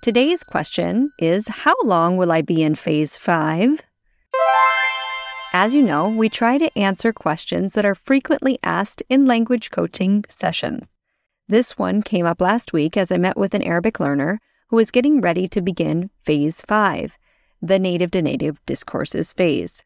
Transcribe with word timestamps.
Today's 0.00 0.44
question 0.44 1.10
is 1.18 1.48
How 1.48 1.74
long 1.82 2.16
will 2.16 2.30
I 2.30 2.40
be 2.40 2.62
in 2.62 2.76
phase 2.76 3.16
five? 3.16 3.82
As 5.52 5.74
you 5.74 5.82
know, 5.82 6.08
we 6.08 6.28
try 6.28 6.56
to 6.56 6.78
answer 6.78 7.12
questions 7.12 7.72
that 7.74 7.84
are 7.84 7.96
frequently 7.96 8.60
asked 8.62 9.02
in 9.08 9.26
language 9.26 9.72
coaching 9.72 10.24
sessions. 10.28 10.96
This 11.48 11.76
one 11.76 12.02
came 12.02 12.26
up 12.26 12.40
last 12.40 12.72
week 12.72 12.96
as 12.96 13.10
I 13.10 13.16
met 13.16 13.36
with 13.36 13.54
an 13.54 13.62
Arabic 13.64 13.98
learner 13.98 14.40
who 14.68 14.76
was 14.76 14.92
getting 14.92 15.20
ready 15.20 15.48
to 15.48 15.60
begin 15.60 16.10
phase 16.22 16.60
five, 16.60 17.18
the 17.60 17.80
native 17.80 18.12
to 18.12 18.22
native 18.22 18.64
discourses 18.66 19.32
phase. 19.32 19.82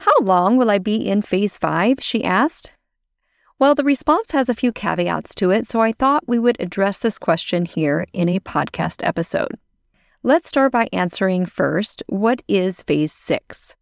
How 0.00 0.18
long 0.20 0.56
will 0.56 0.70
I 0.70 0.78
be 0.78 0.96
in 0.96 1.22
phase 1.22 1.56
five? 1.56 1.98
she 2.00 2.24
asked. 2.24 2.72
Well, 3.58 3.74
the 3.74 3.84
response 3.84 4.32
has 4.32 4.50
a 4.50 4.54
few 4.54 4.70
caveats 4.70 5.34
to 5.36 5.50
it, 5.50 5.66
so 5.66 5.80
I 5.80 5.92
thought 5.92 6.28
we 6.28 6.38
would 6.38 6.58
address 6.60 6.98
this 6.98 7.18
question 7.18 7.64
here 7.64 8.04
in 8.12 8.28
a 8.28 8.38
podcast 8.38 9.02
episode. 9.02 9.58
Let's 10.22 10.48
start 10.48 10.72
by 10.72 10.88
answering 10.92 11.46
first 11.46 12.02
what 12.06 12.42
is 12.48 12.82
phase 12.82 13.14
six? 13.14 13.74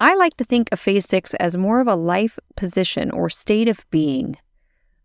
I 0.00 0.16
like 0.16 0.36
to 0.38 0.44
think 0.44 0.70
of 0.72 0.80
phase 0.80 1.06
six 1.06 1.34
as 1.34 1.56
more 1.56 1.80
of 1.80 1.86
a 1.86 1.94
life 1.94 2.36
position 2.56 3.12
or 3.12 3.30
state 3.30 3.68
of 3.68 3.88
being. 3.92 4.36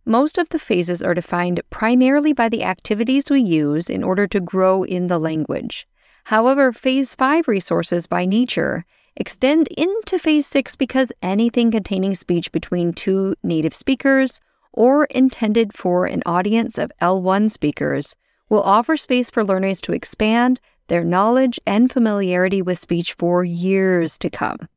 Most 0.04 0.40
of 0.40 0.50
the 0.50 0.58
phases 0.58 1.04
are 1.04 1.14
defined 1.14 1.62
primarily 1.70 2.34
by 2.34 2.50
the 2.50 2.64
activities 2.64 3.30
we 3.30 3.42
use 3.42 3.88
in 3.88 4.04
order 4.04 4.26
to 4.26 4.40
grow 4.40 4.82
in 4.82 5.08
the 5.08 5.20
language. 5.20 5.88
However, 6.24 6.74
phase 6.74 7.14
five 7.14 7.48
resources 7.48 8.08
by 8.08 8.26
nature 8.26 8.84
extend 9.18 9.68
into 9.70 10.20
phase 10.20 10.46
six 10.46 10.76
because 10.76 11.12
anything 11.22 11.72
containing 11.72 12.16
speech 12.16 12.52
between 12.52 12.94
two 12.94 13.36
native 13.44 13.74
speakers 13.74 14.42
or 14.74 15.06
intended 15.06 15.74
for 15.74 16.06
an 16.06 16.22
audience 16.26 16.78
of 16.78 16.92
L1 17.02 17.50
speakers 17.50 18.16
will 18.50 18.62
offer 18.62 18.98
space 18.98 19.30
for 19.30 19.44
learners 19.44 19.82
to 19.82 19.94
expand 19.94 20.60
their 20.88 21.04
knowledge 21.04 21.60
and 21.66 21.92
familiarity 21.92 22.62
with 22.62 22.78
speech 22.78 23.14
for 23.14 23.44
years 23.44 24.18
to 24.20 24.30
come. 24.30 24.68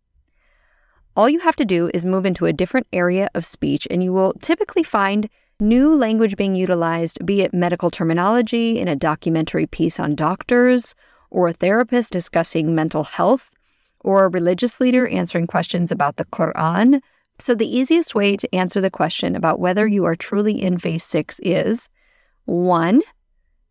All 1.17 1.29
you 1.29 1.41
have 1.41 1.57
to 1.57 1.65
do 1.65 1.91
is 1.93 2.07
move 2.07 2.25
into 2.25 2.47
a 2.47 2.53
different 2.53 2.87
area 2.93 3.29
of 3.35 3.45
speech, 3.45 3.89
and 3.91 4.03
you 4.05 4.13
will 4.13 4.35
typically 4.35 4.85
find 4.85 5.29
new 5.59 5.95
language 5.95 6.37
being 6.37 6.55
utilized, 6.55 7.27
be 7.27 7.43
it 7.43 7.53
medical 7.53 7.91
terminology 7.91 8.79
in 8.79 8.87
a 8.87 8.95
documentary 8.95 9.67
piece 9.67 9.99
on 9.99 10.15
doctors, 10.15 10.95
or 11.31 11.49
a 11.49 11.53
therapist 11.53 12.13
discussing 12.13 12.75
mental 12.75 13.03
health 13.03 13.51
or 14.09 14.25
a 14.25 14.31
religious 14.31 14.81
leader 14.81 15.07
answering 15.07 15.47
questions 15.47 15.93
about 15.93 16.17
the 16.17 16.25
Quran. 16.25 17.03
So, 17.39 17.55
the 17.55 17.69
easiest 17.69 18.15
way 18.15 18.39
to 18.39 18.55
answer 18.55 18.81
the 18.81 18.91
question 18.91 19.37
about 19.37 19.61
whether 19.61 19.87
you 19.87 20.07
are 20.07 20.17
truly 20.17 20.63
in 20.63 20.79
phase 20.79 21.05
six 21.05 21.39
is 21.43 21.91
one, 22.47 23.03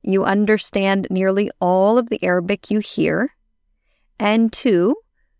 you 0.04 0.24
understand 0.26 1.08
nearly 1.10 1.50
all 1.60 1.98
of 1.98 2.10
the 2.10 2.24
Arabic 2.24 2.70
you 2.70 2.78
hear, 2.78 3.34
and 4.20 4.54
two, 4.54 4.96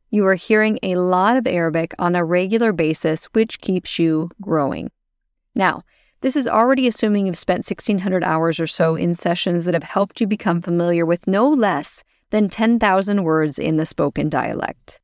you 0.10 0.26
are 0.26 0.34
hearing 0.34 0.80
a 0.82 0.96
lot 0.96 1.38
of 1.38 1.46
Arabic 1.46 1.94
on 2.00 2.16
a 2.16 2.26
regular 2.26 2.74
basis, 2.74 3.26
which 3.26 3.62
keeps 3.62 4.00
you 4.00 4.32
growing. 4.42 4.90
Now, 5.54 5.84
this 6.22 6.36
is 6.36 6.48
already 6.48 6.88
assuming 6.88 7.28
you've 7.28 7.38
spent 7.38 7.70
1,600 7.70 8.24
hours 8.24 8.60
or 8.60 8.66
so 8.66 8.96
in 8.96 9.14
sessions 9.14 9.66
that 9.66 9.76
have 9.76 9.84
helped 9.84 10.20
you 10.20 10.26
become 10.26 10.60
familiar 10.60 11.06
with 11.06 11.28
no 11.28 11.48
less 11.48 12.04
than 12.30 12.50
10,000 12.50 13.24
words 13.24 13.58
in 13.58 13.78
the 13.78 13.86
spoken 13.86 14.30
dialect. 14.30 15.00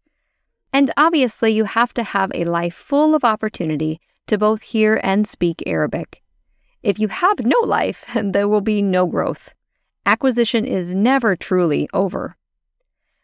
And 0.72 0.92
obviously, 0.98 1.52
you 1.54 1.66
have 1.66 1.94
to 1.94 2.04
have 2.04 2.32
a 2.34 2.46
life 2.46 2.74
full 2.74 3.16
of 3.16 3.24
opportunity 3.24 4.02
to 4.28 4.38
both 4.38 4.62
hear 4.62 5.00
and 5.04 5.28
speak 5.28 5.64
Arabic. 5.66 6.22
If 6.82 7.00
you 7.00 7.08
have 7.08 7.46
no 7.46 7.60
life, 7.60 8.06
there 8.16 8.48
will 8.48 8.62
be 8.62 8.82
no 8.82 9.06
growth. 9.06 9.54
Acquisition 10.06 10.66
is 10.66 10.94
never 10.96 11.36
truly 11.36 11.88
over. 11.94 12.36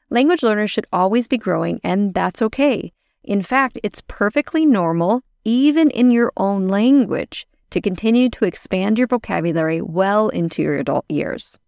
Language 0.10 0.44
learners 0.44 0.72
should 0.72 0.88
always 0.94 1.28
be 1.28 1.38
growing, 1.38 1.80
and 1.84 2.14
that's 2.14 2.42
okay. 2.42 2.94
In 3.24 3.42
fact, 3.42 3.78
it's 3.84 4.02
perfectly 4.08 4.66
normal, 4.66 5.22
even 5.44 5.90
in 5.92 6.10
your 6.10 6.32
own 6.38 6.68
language, 6.68 7.46
to 7.70 7.82
continue 7.82 8.30
to 8.30 8.46
expand 8.46 8.98
your 8.98 9.08
vocabulary 9.08 9.82
well 9.82 10.30
into 10.30 10.64
your 10.64 10.78
adult 10.78 11.06
years. 11.10 11.60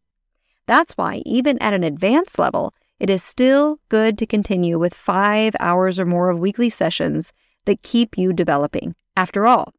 That's 0.71 0.93
why, 0.93 1.21
even 1.25 1.57
at 1.57 1.73
an 1.73 1.83
advanced 1.83 2.39
level, 2.39 2.73
it 2.97 3.09
is 3.09 3.21
still 3.21 3.81
good 3.89 4.17
to 4.19 4.25
continue 4.25 4.79
with 4.79 4.93
five 4.93 5.53
hours 5.59 5.99
or 5.99 6.05
more 6.05 6.29
of 6.29 6.39
weekly 6.39 6.69
sessions 6.69 7.33
that 7.65 7.83
keep 7.83 8.17
you 8.17 8.31
developing. 8.31 8.95
After 9.17 9.45
all, 9.45 9.73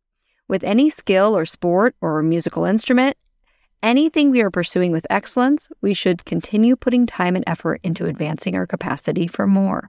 with 0.49 0.63
any 0.63 0.91
skill 0.91 1.35
or 1.35 1.47
sport 1.47 1.95
or 2.03 2.23
musical 2.23 2.67
instrument, 2.67 3.17
anything 3.83 4.31
we 4.31 4.43
are 4.43 4.51
pursuing 4.51 4.93
with 4.93 5.07
excellence, 5.09 5.71
we 5.81 5.95
should 5.95 6.27
continue 6.27 6.77
putting 6.77 7.07
time 7.07 7.37
and 7.37 7.45
effort 7.47 7.81
into 7.83 8.05
advancing 8.05 8.55
our 8.55 8.67
capacity 8.67 9.27
for 9.27 9.47
more. 9.47 9.89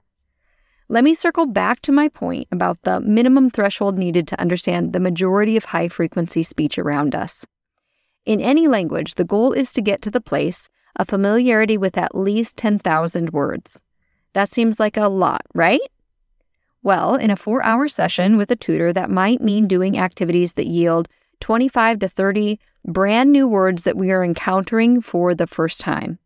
Let 0.88 1.04
me 1.04 1.12
circle 1.12 1.44
back 1.44 1.82
to 1.82 1.92
my 1.92 2.08
point 2.08 2.48
about 2.50 2.80
the 2.80 3.00
minimum 3.00 3.50
threshold 3.50 3.98
needed 3.98 4.26
to 4.28 4.40
understand 4.40 4.94
the 4.94 5.00
majority 5.00 5.58
of 5.58 5.66
high 5.66 5.88
frequency 5.88 6.42
speech 6.42 6.78
around 6.78 7.14
us. 7.14 7.44
In 8.24 8.40
any 8.40 8.66
language, 8.66 9.16
the 9.16 9.24
goal 9.24 9.52
is 9.52 9.70
to 9.74 9.82
get 9.82 10.00
to 10.00 10.10
the 10.10 10.22
place 10.22 10.70
of 10.96 11.08
familiarity 11.08 11.76
with 11.76 11.98
at 11.98 12.14
least 12.14 12.56
10,000 12.56 13.30
words. 13.30 13.80
That 14.32 14.50
seems 14.50 14.80
like 14.80 14.96
a 14.96 15.08
lot, 15.08 15.42
right? 15.54 15.80
Well, 16.82 17.14
in 17.14 17.30
a 17.30 17.36
four 17.36 17.64
hour 17.64 17.88
session 17.88 18.36
with 18.36 18.50
a 18.50 18.56
tutor, 18.56 18.92
that 18.92 19.10
might 19.10 19.40
mean 19.40 19.66
doing 19.66 19.98
activities 19.98 20.52
that 20.54 20.66
yield 20.66 21.08
25 21.40 22.00
to 22.00 22.08
30 22.08 22.60
brand 22.84 23.32
new 23.32 23.48
words 23.48 23.84
that 23.84 23.96
we 23.96 24.10
are 24.10 24.22
encountering 24.22 25.00
for 25.00 25.34
the 25.34 25.46
first 25.46 25.80
time. 25.80 26.18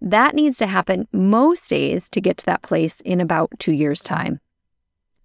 That 0.00 0.34
needs 0.34 0.58
to 0.58 0.66
happen 0.66 1.08
most 1.12 1.68
days 1.68 2.08
to 2.10 2.20
get 2.20 2.36
to 2.38 2.46
that 2.46 2.62
place 2.62 3.00
in 3.00 3.20
about 3.20 3.50
two 3.58 3.72
years' 3.72 4.02
time. 4.02 4.40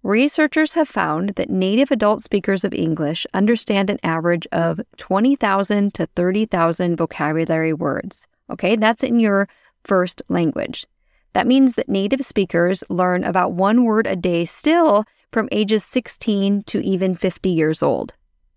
Researchers 0.02 0.72
have 0.72 0.88
found 0.88 1.30
that 1.36 1.48
native 1.48 1.92
adult 1.92 2.22
speakers 2.22 2.64
of 2.64 2.74
English 2.74 3.24
understand 3.32 3.88
an 3.88 4.00
average 4.02 4.48
of 4.50 4.80
20,000 4.96 5.94
to 5.94 6.06
30,000 6.06 6.96
vocabulary 6.96 7.72
words. 7.72 8.26
Okay, 8.52 8.76
that's 8.76 9.02
in 9.02 9.18
your 9.18 9.48
first 9.84 10.22
language. 10.28 10.86
That 11.32 11.46
means 11.46 11.74
that 11.74 11.88
native 11.88 12.24
speakers 12.24 12.84
learn 12.88 13.24
about 13.24 13.52
one 13.52 13.84
word 13.84 14.06
a 14.06 14.16
day 14.16 14.44
still 14.44 15.04
from 15.32 15.48
ages 15.50 15.84
16 15.84 16.62
to 16.64 16.80
even 16.84 17.14
50 17.14 17.50
years 17.50 17.82
old. 17.82 18.14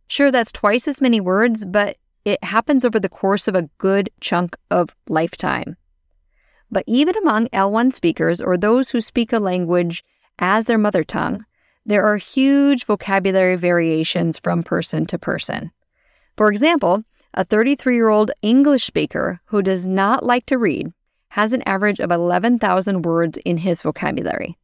Sure, 0.07 0.31
that's 0.31 0.51
twice 0.51 0.87
as 0.87 1.01
many 1.01 1.21
words, 1.21 1.65
but 1.65 1.97
it 2.25 2.43
happens 2.43 2.83
over 2.83 2.99
the 2.99 3.09
course 3.09 3.47
of 3.47 3.55
a 3.55 3.69
good 3.77 4.09
chunk 4.19 4.57
of 4.69 4.95
lifetime. 5.07 5.77
But 6.69 6.83
even 6.87 7.15
among 7.17 7.47
L1 7.49 7.93
speakers 7.93 8.41
or 8.41 8.57
those 8.57 8.89
who 8.89 8.99
speak 8.99 9.31
a 9.31 9.39
language 9.39 10.03
as 10.39 10.65
their 10.65 10.77
mother 10.77 11.03
tongue, 11.03 11.45
there 11.85 12.03
are 12.03 12.17
huge 12.17 12.83
vocabulary 12.85 13.55
variations 13.55 14.39
from 14.39 14.63
person 14.63 15.05
to 15.05 15.19
person. 15.19 15.71
For 16.35 16.51
example, 16.51 17.03
a 17.35 17.43
33 17.43 17.95
year 17.95 18.09
old 18.09 18.31
English 18.41 18.85
speaker 18.85 19.41
who 19.45 19.61
does 19.61 19.85
not 19.85 20.25
like 20.25 20.45
to 20.45 20.57
read 20.57 20.91
has 21.29 21.51
an 21.51 21.61
average 21.65 21.99
of 21.99 22.09
11,000 22.09 23.01
words 23.01 23.37
in 23.43 23.57
his 23.57 23.81
vocabulary. 23.81 24.57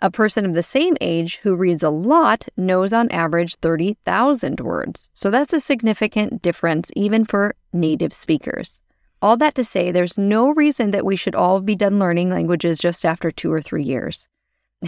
A 0.00 0.10
person 0.10 0.44
of 0.44 0.52
the 0.52 0.62
same 0.62 0.96
age 1.00 1.38
who 1.38 1.56
reads 1.56 1.82
a 1.82 1.88
lot 1.90 2.46
knows 2.56 2.92
on 2.92 3.10
average 3.10 3.56
30,000 3.56 4.60
words. 4.60 5.08
So 5.14 5.30
that's 5.30 5.54
a 5.54 5.60
significant 5.60 6.42
difference 6.42 6.90
even 6.96 7.24
for 7.24 7.54
native 7.72 8.12
speakers. 8.12 8.80
All 9.22 9.38
that 9.38 9.54
to 9.54 9.64
say, 9.64 9.90
there's 9.90 10.18
no 10.18 10.50
reason 10.50 10.90
that 10.90 11.04
we 11.06 11.16
should 11.16 11.34
all 11.34 11.60
be 11.60 11.76
done 11.76 11.98
learning 11.98 12.28
languages 12.28 12.78
just 12.78 13.06
after 13.06 13.30
two 13.30 13.52
or 13.52 13.62
three 13.62 13.84
years. 13.84 14.28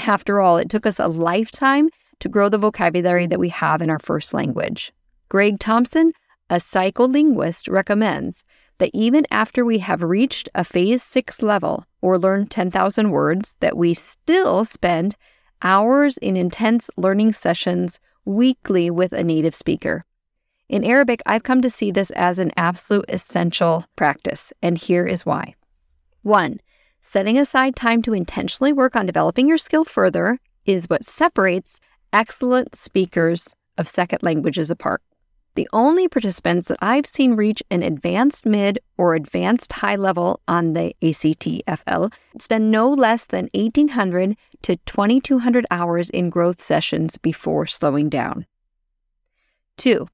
After 0.06 0.40
all, 0.40 0.58
it 0.58 0.68
took 0.68 0.86
us 0.86 0.98
a 0.98 1.08
lifetime 1.08 1.88
to 2.20 2.28
grow 2.28 2.50
the 2.50 2.58
vocabulary 2.58 3.26
that 3.26 3.40
we 3.40 3.50
have 3.50 3.80
in 3.80 3.90
our 3.90 3.98
first 3.98 4.32
language. 4.34 4.92
Greg 5.28 5.58
Thomson, 5.58 6.12
a 6.52 6.56
psycholinguist, 6.56 7.72
recommends 7.72 8.44
that 8.76 8.90
even 8.92 9.24
after 9.30 9.64
we 9.64 9.78
have 9.78 10.02
reached 10.02 10.50
a 10.54 10.62
phase 10.62 11.02
six 11.02 11.40
level 11.42 11.86
or 12.02 12.18
learned 12.18 12.50
10,000 12.50 13.10
words, 13.10 13.56
that 13.60 13.74
we 13.74 13.94
still 13.94 14.62
spend 14.66 15.16
hours 15.62 16.18
in 16.18 16.36
intense 16.36 16.90
learning 16.98 17.32
sessions 17.32 17.98
weekly 18.26 18.90
with 18.90 19.14
a 19.14 19.24
native 19.24 19.54
speaker. 19.54 20.04
In 20.68 20.84
Arabic, 20.84 21.22
I've 21.24 21.42
come 21.42 21.62
to 21.62 21.70
see 21.70 21.90
this 21.90 22.10
as 22.10 22.38
an 22.38 22.52
absolute 22.54 23.06
essential 23.08 23.86
practice, 23.96 24.52
and 24.60 24.76
here 24.76 25.06
is 25.06 25.24
why. 25.24 25.54
One, 26.20 26.60
setting 27.00 27.38
aside 27.38 27.76
time 27.76 28.02
to 28.02 28.12
intentionally 28.12 28.74
work 28.74 28.94
on 28.94 29.06
developing 29.06 29.48
your 29.48 29.56
skill 29.56 29.86
further 29.86 30.38
is 30.66 30.90
what 30.90 31.06
separates 31.06 31.80
excellent 32.12 32.74
speakers 32.74 33.54
of 33.78 33.88
second 33.88 34.22
languages 34.22 34.70
apart. 34.70 35.00
The 35.54 35.68
only 35.72 36.08
participants 36.08 36.68
that 36.68 36.78
I've 36.80 37.04
seen 37.04 37.34
reach 37.34 37.62
an 37.70 37.82
advanced 37.82 38.46
mid 38.46 38.78
or 38.96 39.14
advanced 39.14 39.72
high 39.72 39.96
level 39.96 40.40
on 40.48 40.72
the 40.72 40.94
ACTFL 41.02 42.12
spend 42.38 42.70
no 42.70 42.90
less 42.90 43.26
than 43.26 43.50
1,800 43.52 44.36
to 44.62 44.76
2,200 44.76 45.66
hours 45.70 46.08
in 46.08 46.30
growth 46.30 46.62
sessions 46.62 47.18
before 47.18 47.66
slowing 47.66 48.08
down. 48.08 48.46
Two, 49.76 50.08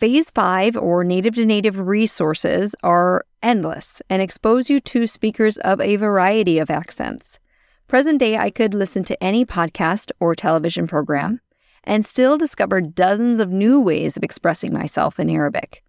Phase 0.00 0.30
5 0.30 0.76
or 0.76 1.04
native 1.04 1.34
to 1.36 1.46
native 1.46 1.78
resources 1.78 2.74
are 2.82 3.24
endless 3.42 4.02
and 4.10 4.20
expose 4.20 4.68
you 4.68 4.80
to 4.80 5.06
speakers 5.06 5.56
of 5.58 5.80
a 5.80 5.96
variety 5.96 6.58
of 6.58 6.70
accents. 6.70 7.38
Present 7.86 8.18
day, 8.18 8.36
I 8.36 8.50
could 8.50 8.74
listen 8.74 9.04
to 9.04 9.22
any 9.22 9.44
podcast 9.44 10.10
or 10.20 10.34
television 10.34 10.86
program 10.86 11.40
and 11.84 12.04
still 12.04 12.36
discover 12.36 12.80
dozens 12.80 13.38
of 13.38 13.50
new 13.50 13.80
ways 13.80 14.16
of 14.16 14.22
expressing 14.22 14.72
myself 14.72 15.20
in 15.20 15.30
Arabic. 15.30 15.82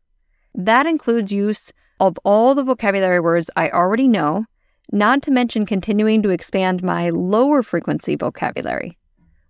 That 0.53 0.85
includes 0.85 1.31
use 1.31 1.71
of 1.99 2.17
all 2.23 2.55
the 2.55 2.63
vocabulary 2.63 3.19
words 3.19 3.49
I 3.55 3.69
already 3.69 4.07
know, 4.07 4.45
not 4.91 5.21
to 5.23 5.31
mention 5.31 5.65
continuing 5.65 6.21
to 6.23 6.29
expand 6.29 6.83
my 6.83 7.09
lower 7.09 7.63
frequency 7.63 8.15
vocabulary, 8.15 8.97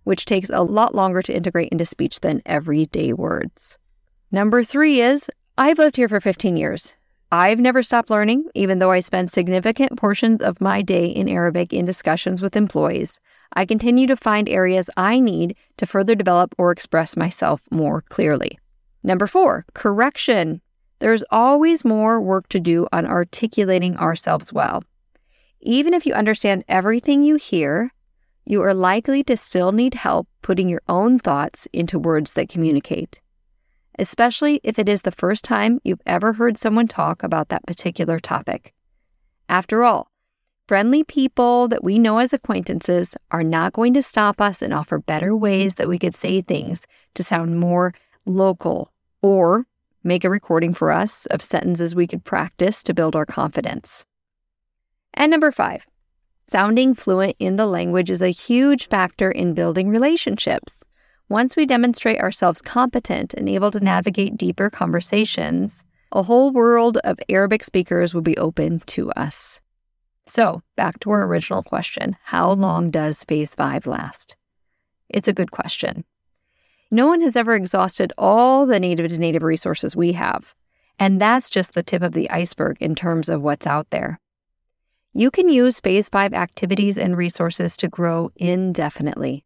which 0.04 0.24
takes 0.24 0.50
a 0.50 0.62
lot 0.62 0.94
longer 0.94 1.22
to 1.22 1.34
integrate 1.34 1.70
into 1.70 1.84
speech 1.84 2.20
than 2.20 2.42
everyday 2.46 3.12
words. 3.12 3.76
Number 4.30 4.62
three 4.62 5.00
is 5.00 5.28
I've 5.58 5.78
lived 5.78 5.96
here 5.96 6.08
for 6.08 6.20
15 6.20 6.56
years. 6.56 6.94
I've 7.32 7.58
never 7.58 7.82
stopped 7.82 8.10
learning, 8.10 8.44
even 8.54 8.78
though 8.78 8.92
I 8.92 9.00
spend 9.00 9.30
significant 9.30 9.96
portions 9.96 10.42
of 10.42 10.60
my 10.60 10.80
day 10.80 11.06
in 11.06 11.28
Arabic 11.28 11.72
in 11.72 11.84
discussions 11.84 12.40
with 12.40 12.56
employees. 12.56 13.20
I 13.56 13.66
continue 13.66 14.06
to 14.06 14.16
find 14.16 14.48
areas 14.48 14.88
I 14.96 15.18
need 15.18 15.56
to 15.78 15.86
further 15.86 16.14
develop 16.14 16.54
or 16.58 16.70
express 16.70 17.16
myself 17.16 17.62
more 17.72 18.02
clearly. 18.02 18.58
Number 19.02 19.26
four, 19.26 19.64
correction. 19.74 20.60
There's 21.00 21.24
always 21.30 21.84
more 21.84 22.20
work 22.20 22.48
to 22.50 22.60
do 22.60 22.86
on 22.92 23.04
articulating 23.04 23.96
ourselves 23.96 24.52
well. 24.52 24.84
Even 25.60 25.92
if 25.92 26.06
you 26.06 26.14
understand 26.14 26.64
everything 26.68 27.24
you 27.24 27.34
hear, 27.34 27.90
you 28.44 28.62
are 28.62 28.74
likely 28.74 29.24
to 29.24 29.36
still 29.36 29.72
need 29.72 29.94
help 29.94 30.28
putting 30.42 30.68
your 30.68 30.82
own 30.88 31.18
thoughts 31.18 31.66
into 31.72 31.98
words 31.98 32.34
that 32.34 32.48
communicate 32.48 33.20
especially 33.98 34.60
if 34.62 34.78
it 34.78 34.88
is 34.88 35.02
the 35.02 35.10
first 35.10 35.44
time 35.44 35.80
you've 35.84 36.02
ever 36.06 36.34
heard 36.34 36.56
someone 36.56 36.86
talk 36.86 37.22
about 37.22 37.48
that 37.48 37.66
particular 37.66 38.18
topic. 38.18 38.74
After 39.48 39.84
all, 39.84 40.10
friendly 40.66 41.04
people 41.04 41.68
that 41.68 41.84
we 41.84 41.98
know 41.98 42.18
as 42.18 42.32
acquaintances 42.32 43.16
are 43.30 43.44
not 43.44 43.72
going 43.72 43.94
to 43.94 44.02
stop 44.02 44.40
us 44.40 44.62
and 44.62 44.74
offer 44.74 44.98
better 44.98 45.36
ways 45.36 45.76
that 45.76 45.88
we 45.88 45.98
could 45.98 46.14
say 46.14 46.40
things 46.40 46.86
to 47.14 47.22
sound 47.22 47.58
more 47.58 47.94
local 48.24 48.92
or 49.22 49.66
make 50.02 50.24
a 50.24 50.30
recording 50.30 50.74
for 50.74 50.90
us 50.90 51.26
of 51.26 51.42
sentences 51.42 51.94
we 51.94 52.06
could 52.06 52.24
practice 52.24 52.82
to 52.82 52.94
build 52.94 53.14
our 53.14 53.26
confidence. 53.26 54.04
And 55.14 55.30
number 55.30 55.50
five, 55.50 55.86
sounding 56.48 56.94
fluent 56.94 57.36
in 57.38 57.56
the 57.56 57.66
language 57.66 58.10
is 58.10 58.22
a 58.22 58.28
huge 58.28 58.88
factor 58.88 59.30
in 59.30 59.54
building 59.54 59.88
relationships. 59.88 60.84
Once 61.28 61.56
we 61.56 61.66
demonstrate 61.66 62.20
ourselves 62.20 62.62
competent 62.62 63.34
and 63.34 63.48
able 63.48 63.70
to 63.70 63.80
navigate 63.80 64.36
deeper 64.36 64.70
conversations, 64.70 65.84
a 66.12 66.22
whole 66.22 66.52
world 66.52 66.98
of 66.98 67.18
Arabic 67.28 67.64
speakers 67.64 68.14
will 68.14 68.22
be 68.22 68.38
open 68.38 68.78
to 68.80 69.10
us. 69.12 69.60
So, 70.26 70.62
back 70.74 70.98
to 71.00 71.10
our 71.10 71.24
original 71.24 71.62
question 71.62 72.16
how 72.24 72.50
long 72.52 72.90
does 72.90 73.24
phase 73.24 73.54
five 73.54 73.86
last? 73.86 74.36
It's 75.08 75.28
a 75.28 75.32
good 75.32 75.52
question. 75.52 76.04
No 76.90 77.06
one 77.06 77.20
has 77.20 77.36
ever 77.36 77.54
exhausted 77.54 78.12
all 78.18 78.66
the 78.66 78.80
native 78.80 79.08
to 79.10 79.18
native 79.18 79.42
resources 79.42 79.96
we 79.96 80.12
have, 80.12 80.54
and 80.98 81.20
that's 81.20 81.50
just 81.50 81.74
the 81.74 81.82
tip 81.82 82.02
of 82.02 82.12
the 82.12 82.30
iceberg 82.30 82.76
in 82.80 82.94
terms 82.94 83.28
of 83.28 83.42
what's 83.42 83.66
out 83.66 83.90
there. 83.90 84.20
You 85.12 85.30
can 85.30 85.48
use 85.48 85.80
phase 85.80 86.08
five 86.08 86.34
activities 86.34 86.98
and 86.98 87.16
resources 87.16 87.76
to 87.78 87.88
grow 87.88 88.30
indefinitely. 88.36 89.44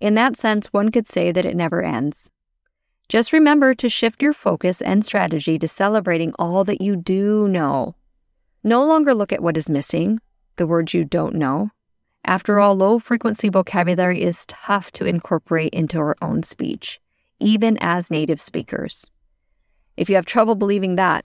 In 0.00 0.14
that 0.14 0.36
sense, 0.36 0.68
one 0.68 0.90
could 0.90 1.06
say 1.06 1.32
that 1.32 1.44
it 1.44 1.56
never 1.56 1.82
ends. 1.82 2.30
Just 3.08 3.32
remember 3.32 3.74
to 3.74 3.88
shift 3.88 4.22
your 4.22 4.32
focus 4.32 4.80
and 4.80 5.04
strategy 5.04 5.58
to 5.58 5.66
celebrating 5.66 6.32
all 6.38 6.62
that 6.64 6.80
you 6.80 6.94
do 6.94 7.48
know. 7.48 7.96
No 8.68 8.84
longer 8.84 9.14
look 9.14 9.32
at 9.32 9.42
what 9.42 9.56
is 9.56 9.70
missing, 9.70 10.20
the 10.56 10.66
words 10.66 10.92
you 10.92 11.02
don't 11.02 11.34
know. 11.34 11.70
After 12.26 12.60
all, 12.60 12.74
low 12.74 12.98
frequency 12.98 13.48
vocabulary 13.48 14.20
is 14.20 14.44
tough 14.44 14.92
to 14.92 15.06
incorporate 15.06 15.72
into 15.72 15.96
our 15.96 16.14
own 16.20 16.42
speech, 16.42 17.00
even 17.40 17.78
as 17.80 18.10
native 18.10 18.42
speakers. 18.42 19.06
If 19.96 20.10
you 20.10 20.16
have 20.16 20.26
trouble 20.26 20.54
believing 20.54 20.96
that, 20.96 21.24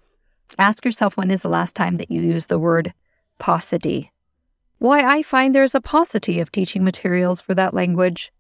ask 0.58 0.86
yourself 0.86 1.18
when 1.18 1.32
is 1.32 1.42
the 1.42 1.50
last 1.50 1.76
time 1.76 1.98
that 1.98 2.10
you 2.10 2.22
used 2.22 2.48
the 2.48 2.58
word 2.58 2.94
paucity. 3.40 4.14
Why, 4.78 5.02
I 5.02 5.22
find 5.22 5.54
there's 5.54 5.76
a 5.76 5.82
paucity 5.82 6.40
of 6.40 6.50
teaching 6.50 6.86
materials 6.86 7.42
for 7.42 7.54
that 7.56 7.74
language 7.74 8.32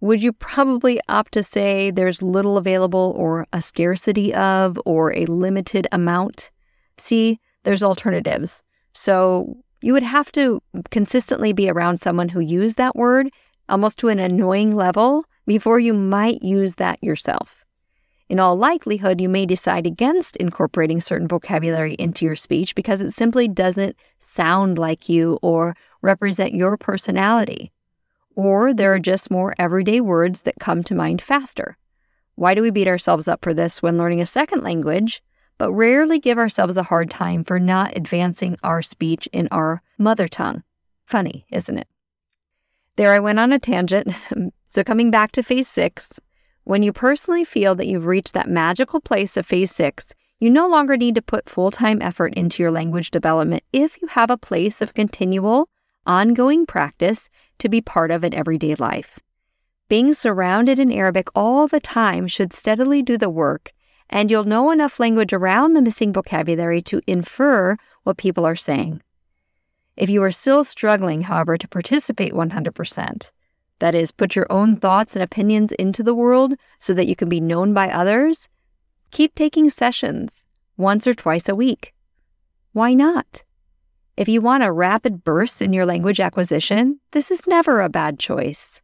would 0.00 0.20
you 0.20 0.32
probably 0.32 1.00
opt 1.08 1.32
to 1.32 1.44
say 1.44 1.90
there's 1.90 2.22
little 2.22 2.58
available 2.58 3.14
or 3.16 3.46
a 3.52 3.62
scarcity 3.62 4.34
of 4.34 4.78
or 4.84 5.14
a 5.14 5.26
limited 5.26 5.86
amount? 5.90 6.50
See, 6.98 7.40
there's 7.66 7.82
alternatives. 7.82 8.62
So 8.94 9.56
you 9.82 9.92
would 9.92 10.04
have 10.04 10.32
to 10.32 10.62
consistently 10.90 11.52
be 11.52 11.68
around 11.68 11.98
someone 11.98 12.30
who 12.30 12.40
used 12.40 12.78
that 12.78 12.96
word 12.96 13.28
almost 13.68 13.98
to 13.98 14.08
an 14.08 14.20
annoying 14.20 14.74
level 14.74 15.24
before 15.46 15.80
you 15.80 15.92
might 15.92 16.42
use 16.42 16.76
that 16.76 17.02
yourself. 17.02 17.64
In 18.28 18.40
all 18.40 18.56
likelihood, 18.56 19.20
you 19.20 19.28
may 19.28 19.46
decide 19.46 19.84
against 19.84 20.36
incorporating 20.36 21.00
certain 21.00 21.26
vocabulary 21.26 21.94
into 21.94 22.24
your 22.24 22.36
speech 22.36 22.74
because 22.76 23.00
it 23.00 23.12
simply 23.12 23.48
doesn't 23.48 23.96
sound 24.20 24.78
like 24.78 25.08
you 25.08 25.38
or 25.42 25.76
represent 26.02 26.54
your 26.54 26.76
personality. 26.76 27.72
Or 28.36 28.72
there 28.72 28.94
are 28.94 29.00
just 29.00 29.30
more 29.30 29.54
everyday 29.58 30.00
words 30.00 30.42
that 30.42 30.60
come 30.60 30.84
to 30.84 30.94
mind 30.94 31.20
faster. 31.20 31.76
Why 32.36 32.54
do 32.54 32.62
we 32.62 32.70
beat 32.70 32.88
ourselves 32.88 33.26
up 33.26 33.42
for 33.42 33.52
this 33.52 33.82
when 33.82 33.98
learning 33.98 34.20
a 34.20 34.26
second 34.26 34.62
language, 34.62 35.22
but 35.58 35.72
rarely 35.72 36.18
give 36.18 36.38
ourselves 36.38 36.76
a 36.76 36.82
hard 36.82 37.10
time 37.10 37.44
for 37.44 37.58
not 37.58 37.96
advancing 37.96 38.56
our 38.62 38.82
speech 38.82 39.28
in 39.32 39.48
our 39.50 39.82
mother 39.98 40.28
tongue? 40.28 40.62
Funny, 41.06 41.46
isn't 41.50 41.78
it? 41.78 41.88
There 42.96 43.12
I 43.12 43.20
went 43.20 43.38
on 43.38 43.52
a 43.52 43.58
tangent. 43.58 44.08
so, 44.68 44.82
coming 44.82 45.10
back 45.10 45.32
to 45.32 45.42
phase 45.42 45.68
six, 45.68 46.18
when 46.64 46.82
you 46.82 46.92
personally 46.92 47.44
feel 47.44 47.74
that 47.76 47.86
you've 47.86 48.06
reached 48.06 48.32
that 48.34 48.48
magical 48.48 49.00
place 49.00 49.36
of 49.36 49.46
phase 49.46 49.70
six, 49.70 50.12
you 50.40 50.50
no 50.50 50.66
longer 50.66 50.96
need 50.96 51.14
to 51.14 51.22
put 51.22 51.48
full 51.48 51.70
time 51.70 52.02
effort 52.02 52.34
into 52.34 52.62
your 52.62 52.72
language 52.72 53.10
development 53.10 53.62
if 53.72 54.00
you 54.00 54.08
have 54.08 54.30
a 54.30 54.36
place 54.36 54.82
of 54.82 54.94
continual, 54.94 55.68
ongoing 56.04 56.66
practice 56.66 57.30
to 57.58 57.68
be 57.68 57.80
part 57.80 58.10
of 58.10 58.24
in 58.24 58.34
everyday 58.34 58.74
life. 58.74 59.18
Being 59.88 60.14
surrounded 60.14 60.78
in 60.78 60.90
Arabic 60.90 61.28
all 61.34 61.68
the 61.68 61.80
time 61.80 62.26
should 62.26 62.52
steadily 62.52 63.02
do 63.02 63.16
the 63.16 63.30
work, 63.30 63.72
and 64.10 64.30
you'll 64.30 64.44
know 64.44 64.70
enough 64.70 65.00
language 65.00 65.32
around 65.32 65.72
the 65.72 65.82
missing 65.82 66.12
vocabulary 66.12 66.80
to 66.82 67.00
infer 67.06 67.76
what 68.04 68.16
people 68.16 68.46
are 68.46 68.56
saying. 68.56 69.02
If 69.96 70.08
you 70.10 70.22
are 70.22 70.30
still 70.30 70.62
struggling, 70.64 71.22
however, 71.22 71.56
to 71.56 71.68
participate 71.68 72.32
100%, 72.32 73.30
that 73.78 73.94
is, 73.94 74.12
put 74.12 74.36
your 74.36 74.46
own 74.50 74.76
thoughts 74.76 75.16
and 75.16 75.22
opinions 75.22 75.72
into 75.72 76.02
the 76.02 76.14
world 76.14 76.54
so 76.78 76.94
that 76.94 77.06
you 77.06 77.16
can 77.16 77.28
be 77.28 77.40
known 77.40 77.74
by 77.74 77.90
others, 77.90 78.48
keep 79.10 79.34
taking 79.34 79.70
sessions 79.70 80.44
once 80.76 81.06
or 81.06 81.14
twice 81.14 81.48
a 81.48 81.54
week. 81.54 81.92
Why 82.72 82.94
not? 82.94 83.42
If 84.16 84.28
you 84.28 84.40
want 84.40 84.64
a 84.64 84.72
rapid 84.72 85.24
burst 85.24 85.60
in 85.60 85.72
your 85.72 85.84
language 85.84 86.20
acquisition, 86.20 87.00
this 87.10 87.30
is 87.30 87.46
never 87.46 87.80
a 87.80 87.88
bad 87.88 88.18
choice. 88.18 88.80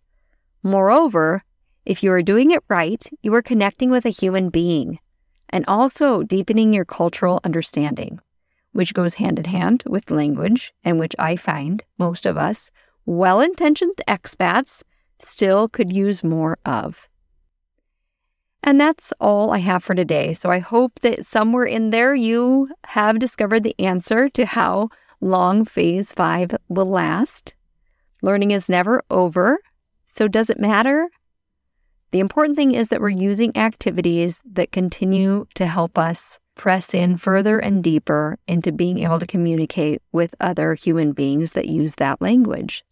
Moreover, 0.62 1.42
if 1.86 2.02
you 2.02 2.12
are 2.12 2.22
doing 2.22 2.50
it 2.50 2.62
right, 2.68 3.04
you 3.22 3.34
are 3.34 3.42
connecting 3.42 3.90
with 3.90 4.04
a 4.04 4.10
human 4.10 4.50
being 4.50 4.98
and 5.52 5.64
also 5.68 6.22
deepening 6.22 6.72
your 6.72 6.84
cultural 6.84 7.40
understanding, 7.44 8.18
which 8.72 8.94
goes 8.94 9.14
hand 9.14 9.38
in 9.38 9.44
hand 9.44 9.84
with 9.86 10.10
language 10.10 10.72
and 10.82 10.98
which 10.98 11.14
I 11.18 11.36
find 11.36 11.84
most 11.98 12.26
of 12.26 12.36
us, 12.36 12.70
well 13.04 13.40
intentioned 13.40 14.00
expats, 14.08 14.82
still 15.18 15.68
could 15.68 15.92
use 15.92 16.24
more 16.24 16.58
of. 16.64 17.08
And 18.64 18.80
that's 18.80 19.12
all 19.20 19.50
I 19.50 19.58
have 19.58 19.82
for 19.82 19.94
today. 19.94 20.32
So 20.32 20.50
I 20.50 20.60
hope 20.60 21.00
that 21.00 21.26
somewhere 21.26 21.64
in 21.64 21.90
there 21.90 22.14
you 22.14 22.68
have 22.86 23.18
discovered 23.18 23.64
the 23.64 23.78
answer 23.78 24.28
to 24.30 24.46
how 24.46 24.88
long 25.20 25.64
phase 25.64 26.12
five 26.12 26.52
will 26.68 26.86
last. 26.86 27.54
Learning 28.22 28.52
is 28.52 28.68
never 28.68 29.02
over, 29.10 29.58
so 30.06 30.28
does 30.28 30.48
it 30.48 30.60
matter? 30.60 31.08
The 32.12 32.20
important 32.20 32.56
thing 32.56 32.74
is 32.74 32.88
that 32.88 33.00
we're 33.00 33.08
using 33.08 33.56
activities 33.56 34.42
that 34.52 34.70
continue 34.70 35.46
to 35.54 35.66
help 35.66 35.96
us 35.96 36.38
press 36.56 36.92
in 36.92 37.16
further 37.16 37.58
and 37.58 37.82
deeper 37.82 38.38
into 38.46 38.70
being 38.70 38.98
able 38.98 39.18
to 39.18 39.26
communicate 39.26 40.02
with 40.12 40.34
other 40.38 40.74
human 40.74 41.12
beings 41.12 41.52
that 41.52 41.68
use 41.68 41.94
that 41.94 42.20
language. 42.20 42.84